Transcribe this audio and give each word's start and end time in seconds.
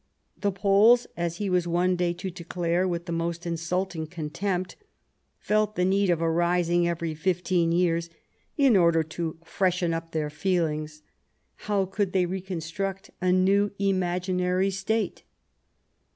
The 0.35 0.51
Poles, 0.51 1.05
as 1.15 1.37
he 1.37 1.47
was 1.47 1.67
one 1.67 1.95
day 1.95 2.11
to 2.11 2.31
declare 2.31 2.87
with 2.87 3.05
the 3.05 3.11
most 3.11 3.45
insulting 3.45 4.07
contempt, 4.07 4.75
felt 5.37 5.75
the 5.75 5.85
need 5.85 6.09
of 6.09 6.21
a 6.21 6.27
rising 6.31 6.87
every 6.87 7.13
fifteen 7.13 7.71
years," 7.71 8.09
in 8.57 8.75
order 8.75 9.03
to 9.03 9.37
freshen 9.43 9.93
up 9.93 10.11
their 10.11 10.25
E 10.25 10.29
65 10.31 10.41
Bismarck 10.41 10.41
feelings"; 10.65 11.01
how 11.67 11.85
could 11.85 12.13
they 12.13 12.25
reconstruct 12.25 13.11
a" 13.21 13.31
new 13.31 13.69
imaginary 13.77 14.71
State 14.71 15.21